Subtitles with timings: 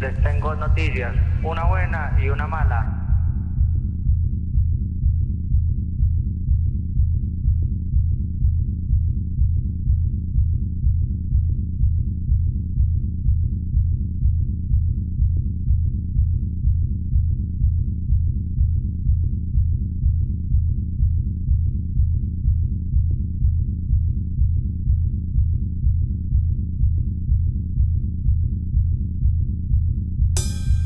[0.00, 3.05] les tengo noticias, una buena y una mala.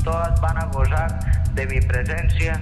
[0.03, 1.19] Todas van a gozar
[1.53, 2.59] de mi presencia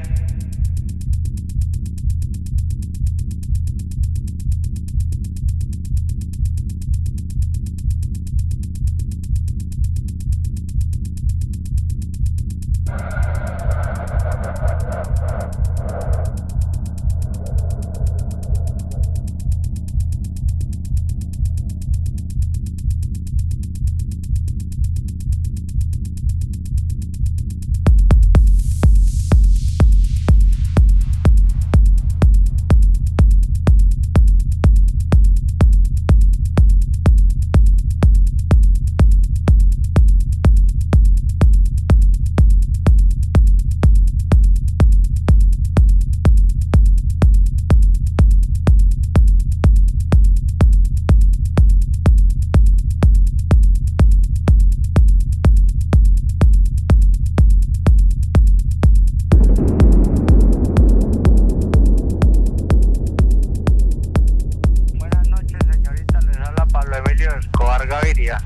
[68.09, 68.41] Gaviria.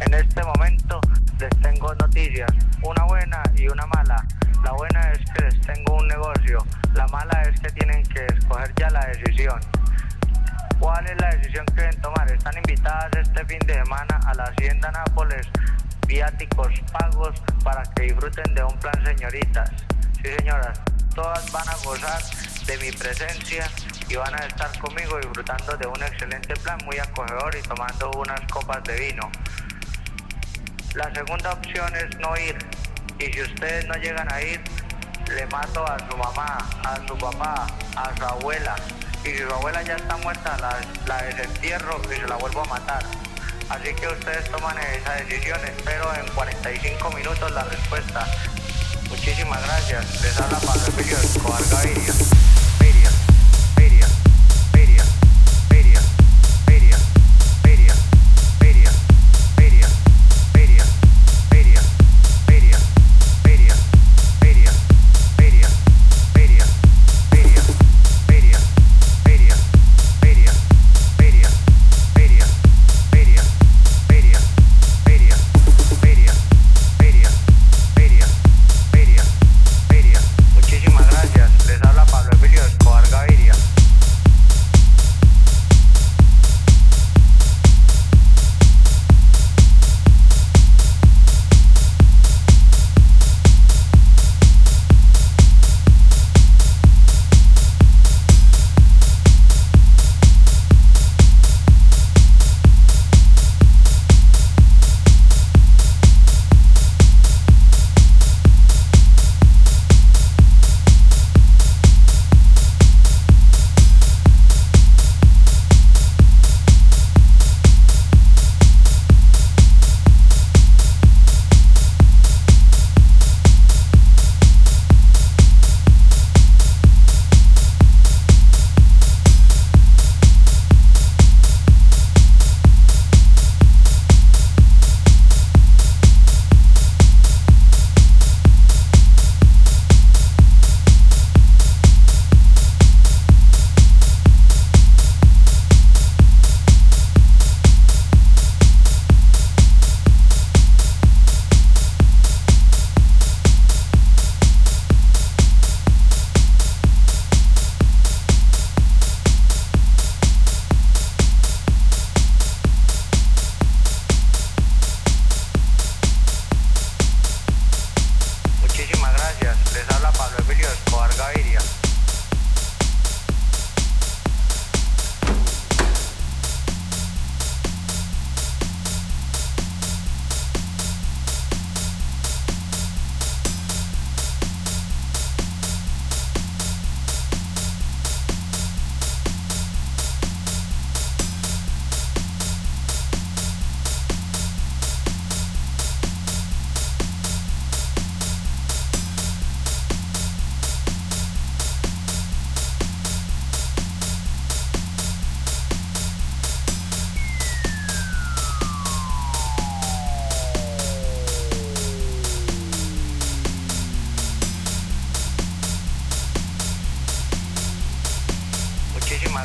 [0.00, 1.00] En este momento
[1.38, 2.50] les tengo noticias,
[2.82, 4.22] una buena y una mala.
[4.62, 6.58] La buena es que les tengo un negocio.
[6.92, 9.58] La mala es que tienen que escoger ya la decisión.
[10.78, 12.30] ¿Cuál es la decisión que deben tomar?
[12.30, 15.46] Están invitadas este fin de semana a la Hacienda Nápoles,
[16.06, 19.70] viáticos pagos para que disfruten de un plan, señoritas.
[20.22, 20.78] Sí, señoras,
[21.14, 22.22] todas van a gozar
[22.66, 23.66] de mi presencia
[24.08, 28.40] y van a estar conmigo disfrutando de un excelente plan muy acogedor y tomando unas
[28.50, 29.30] copas de vino.
[30.94, 32.56] La segunda opción es no ir.
[33.18, 34.60] Y si ustedes no llegan a ir,
[35.28, 37.66] le mato a su mamá, a su papá,
[37.96, 38.76] a su abuela.
[39.24, 42.66] Y si su abuela ya está muerta, la, la desentierro y se la vuelvo a
[42.66, 43.04] matar.
[43.68, 45.58] Así que ustedes toman esa decisión.
[45.64, 48.26] Espero en 45 minutos la respuesta.
[49.08, 50.22] Muchísimas gracias.
[50.22, 52.12] Les habla Pablo Emilio Escobar Gaviria,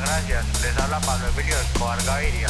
[0.00, 0.44] gracias.
[0.62, 2.48] Les habla Pablo Emilio Escobar Gaviria.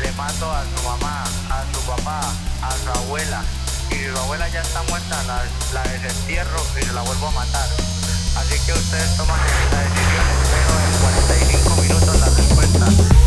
[0.00, 2.20] Le mato a su mamá, a su papá,
[2.62, 3.42] a su abuela.
[3.90, 5.42] Y si su abuela ya está muerta, la,
[5.72, 7.68] la desentierro y se la vuelvo a matar.
[8.36, 10.26] Así que ustedes toman esta decisión.
[10.42, 13.23] Espero en 45 minutos la respuesta.